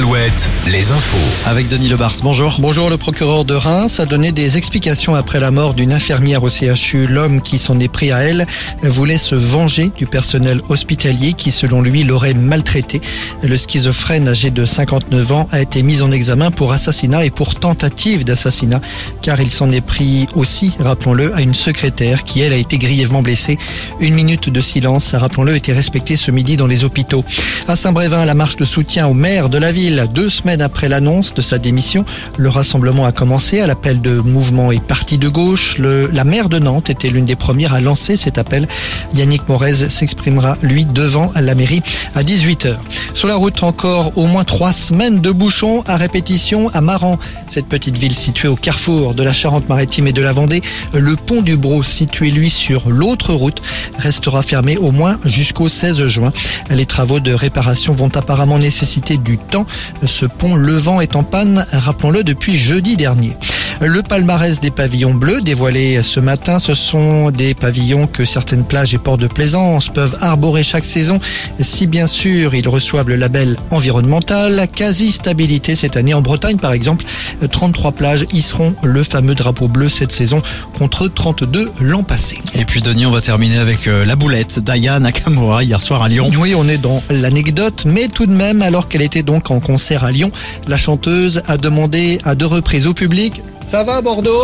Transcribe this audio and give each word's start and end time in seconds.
Alouette, 0.00 0.48
les 0.66 0.92
infos. 0.92 1.18
Avec 1.44 1.68
Denis 1.68 1.90
Lebars, 1.90 2.14
bonjour. 2.22 2.56
Bonjour, 2.58 2.88
le 2.88 2.96
procureur 2.96 3.44
de 3.44 3.52
Reims 3.52 4.00
a 4.00 4.06
donné 4.06 4.32
des 4.32 4.56
explications 4.56 5.14
après 5.14 5.40
la 5.40 5.50
mort 5.50 5.74
d'une 5.74 5.92
infirmière 5.92 6.42
au 6.42 6.48
CHU. 6.48 7.06
L'homme 7.06 7.42
qui 7.42 7.58
s'en 7.58 7.78
est 7.78 7.88
pris 7.88 8.10
à 8.10 8.20
elle 8.20 8.46
voulait 8.82 9.18
se 9.18 9.34
venger 9.34 9.90
du 9.94 10.06
personnel 10.06 10.62
hospitalier 10.70 11.34
qui, 11.34 11.50
selon 11.50 11.82
lui, 11.82 12.02
l'aurait 12.02 12.32
maltraité. 12.32 13.02
Le 13.42 13.54
schizophrène 13.58 14.26
âgé 14.26 14.48
de 14.48 14.64
59 14.64 15.32
ans 15.32 15.48
a 15.52 15.60
été 15.60 15.82
mis 15.82 16.00
en 16.00 16.10
examen 16.10 16.50
pour 16.50 16.72
assassinat 16.72 17.26
et 17.26 17.30
pour 17.30 17.56
tentative 17.56 18.24
d'assassinat, 18.24 18.80
car 19.20 19.38
il 19.38 19.50
s'en 19.50 19.70
est 19.70 19.82
pris 19.82 20.28
aussi, 20.34 20.72
rappelons-le, 20.80 21.34
à 21.36 21.42
une 21.42 21.54
secrétaire 21.54 22.24
qui, 22.24 22.40
elle, 22.40 22.54
a 22.54 22.56
été 22.56 22.78
grièvement 22.78 23.20
blessée. 23.20 23.58
Une 24.00 24.14
minute 24.14 24.48
de 24.48 24.62
silence, 24.62 25.14
rappelons-le, 25.14 25.56
était 25.56 25.74
respectée 25.74 26.16
ce 26.16 26.30
midi 26.30 26.56
dans 26.56 26.66
les 26.66 26.84
hôpitaux. 26.84 27.22
À 27.68 27.76
Saint-Brévin, 27.76 28.24
la 28.24 28.34
marche 28.34 28.56
de 28.56 28.64
soutien 28.64 29.06
au 29.06 29.12
maire 29.12 29.50
de 29.50 29.58
la 29.58 29.72
ville. 29.72 29.89
Deux 29.90 30.30
semaines 30.30 30.62
après 30.62 30.88
l'annonce 30.88 31.34
de 31.34 31.42
sa 31.42 31.58
démission, 31.58 32.04
le 32.36 32.48
rassemblement 32.48 33.04
a 33.06 33.12
commencé 33.12 33.60
à 33.60 33.66
l'appel 33.66 34.00
de 34.00 34.20
mouvements 34.20 34.70
et 34.70 34.78
partis 34.78 35.18
de 35.18 35.28
gauche. 35.28 35.78
La 35.78 36.24
maire 36.24 36.48
de 36.48 36.60
Nantes 36.60 36.90
était 36.90 37.08
l'une 37.08 37.24
des 37.24 37.34
premières 37.34 37.74
à 37.74 37.80
lancer 37.80 38.16
cet 38.16 38.38
appel. 38.38 38.68
Yannick 39.14 39.48
Morez 39.48 39.88
s'exprimera, 39.88 40.56
lui, 40.62 40.84
devant 40.84 41.32
la 41.34 41.54
mairie 41.54 41.82
à 42.14 42.22
18h. 42.22 42.76
Sur 43.12 43.28
la 43.28 43.36
route, 43.36 43.62
encore 43.62 44.16
au 44.16 44.26
moins 44.26 44.44
trois 44.44 44.72
semaines 44.72 45.20
de 45.20 45.30
bouchons 45.30 45.82
à 45.86 45.96
répétition 45.96 46.68
à 46.72 46.80
Maran. 46.80 47.18
Cette 47.46 47.66
petite 47.66 47.98
ville 47.98 48.14
située 48.14 48.48
au 48.48 48.56
carrefour 48.56 49.14
de 49.14 49.22
la 49.22 49.32
Charente-Maritime 49.32 50.06
et 50.06 50.12
de 50.12 50.22
la 50.22 50.32
Vendée, 50.32 50.62
le 50.94 51.16
pont 51.16 51.42
du 51.42 51.56
Bro, 51.56 51.82
situé 51.82 52.30
lui 52.30 52.50
sur 52.50 52.88
l'autre 52.88 53.34
route, 53.34 53.60
restera 53.98 54.42
fermé 54.42 54.76
au 54.78 54.92
moins 54.92 55.18
jusqu'au 55.24 55.68
16 55.68 56.06
juin. 56.06 56.32
Les 56.70 56.86
travaux 56.86 57.20
de 57.20 57.32
réparation 57.32 57.92
vont 57.92 58.10
apparemment 58.14 58.58
nécessiter 58.58 59.16
du 59.16 59.38
temps. 59.38 59.66
Ce 60.04 60.24
pont 60.24 60.54
levant 60.54 61.00
est 61.00 61.16
en 61.16 61.22
panne, 61.22 61.66
rappelons-le, 61.72 62.24
depuis 62.24 62.56
jeudi 62.56 62.96
dernier. 62.96 63.36
Le 63.82 64.02
palmarès 64.02 64.60
des 64.60 64.70
pavillons 64.70 65.14
bleus 65.14 65.40
dévoilé 65.40 66.02
ce 66.02 66.20
matin, 66.20 66.58
ce 66.58 66.74
sont 66.74 67.30
des 67.30 67.54
pavillons 67.54 68.06
que 68.06 68.26
certaines 68.26 68.64
plages 68.64 68.92
et 68.92 68.98
ports 68.98 69.16
de 69.16 69.26
plaisance 69.26 69.88
peuvent 69.88 70.18
arborer 70.20 70.62
chaque 70.62 70.84
saison, 70.84 71.18
si 71.58 71.86
bien 71.86 72.06
sûr 72.06 72.54
ils 72.54 72.68
reçoivent 72.68 73.08
le 73.08 73.16
label 73.16 73.56
environnemental. 73.70 74.68
Quasi 74.74 75.12
stabilité 75.12 75.74
cette 75.76 75.96
année 75.96 76.12
en 76.12 76.20
Bretagne 76.20 76.58
par 76.58 76.72
exemple, 76.72 77.06
33 77.50 77.92
plages 77.92 78.26
y 78.34 78.42
seront 78.42 78.74
le 78.82 79.02
fameux 79.02 79.34
drapeau 79.34 79.66
bleu 79.66 79.88
cette 79.88 80.12
saison 80.12 80.42
contre 80.76 81.08
32 81.08 81.70
l'an 81.80 82.02
passé. 82.02 82.38
Et 82.54 82.66
puis 82.66 82.82
Denis, 82.82 83.06
on 83.06 83.10
va 83.10 83.22
terminer 83.22 83.56
avec 83.56 83.88
euh, 83.88 84.04
la 84.04 84.14
boulette 84.14 84.58
d'Aya 84.58 85.00
Nakamura 85.00 85.64
hier 85.64 85.80
soir 85.80 86.02
à 86.02 86.08
Lyon. 86.10 86.28
Oui, 86.38 86.54
on 86.54 86.68
est 86.68 86.76
dans 86.76 87.02
l'anecdote, 87.08 87.84
mais 87.86 88.08
tout 88.08 88.26
de 88.26 88.32
même, 88.32 88.60
alors 88.60 88.88
qu'elle 88.88 89.00
était 89.00 89.22
donc 89.22 89.50
en 89.50 89.60
concert 89.60 90.04
à 90.04 90.12
Lyon, 90.12 90.30
la 90.68 90.76
chanteuse 90.76 91.42
a 91.48 91.56
demandé 91.56 92.20
à 92.24 92.34
deux 92.34 92.44
reprises 92.44 92.86
au 92.86 92.92
public 92.92 93.42
Ça 93.64 93.84
va 93.84 94.00
Bordeaux 94.00 94.42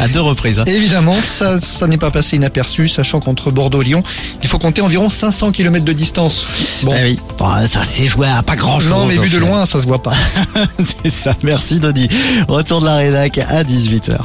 À 0.00 0.08
deux 0.08 0.20
reprises. 0.20 0.58
hein. 0.60 0.64
Évidemment, 0.66 1.14
ça, 1.14 1.60
ça 1.60 1.86
n'est 1.86 1.96
pas 1.96 2.10
passé 2.10 2.36
inaperçu, 2.36 2.88
sachant 2.88 3.20
qu'entre 3.20 3.50
Bordeaux 3.50 3.80
et 3.82 3.86
Lyon, 3.86 4.02
il 4.42 4.48
faut 4.48 4.58
compter 4.58 4.82
environ 4.82 5.08
500 5.08 5.52
km 5.52 5.84
de 5.84 5.92
distance. 5.92 6.46
Bon, 6.82 6.92
Eh 6.98 7.02
oui, 7.04 7.18
Bon, 7.38 7.48
ça 7.66 7.84
s'est 7.84 8.06
joué 8.06 8.26
à 8.26 8.42
pas 8.42 8.56
grand 8.56 8.78
chose. 8.80 8.90
non, 8.90 9.06
mais 9.06 9.16
vu 9.16 9.28
de 9.30 9.38
loin, 9.38 9.64
ça 9.66 9.80
se 9.80 9.86
voit 9.86 10.02
pas. 10.02 10.14
C'est 11.02 11.10
ça, 11.10 11.34
merci 11.42 11.78
Denis. 11.80 12.08
Retour 12.48 12.80
de 12.80 12.86
la 12.86 12.96
rédac 12.96 13.38
à 13.38 13.62
18h. 13.62 14.18